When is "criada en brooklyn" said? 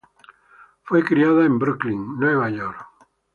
1.05-2.17